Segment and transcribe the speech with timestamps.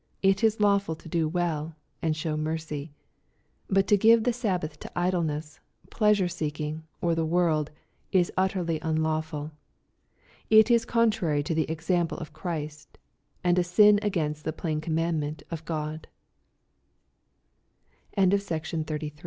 [0.33, 2.91] "It is lawful to do well," and show mercy.
[3.67, 5.59] But to give the Sabbath to idleness,
[5.91, 7.69] pleasure seeking, or the world,
[8.11, 9.51] is utterly unlawfuL
[10.49, 12.97] It is contrary to the example of Christ,
[13.43, 15.61] and a sin against a plain commandment of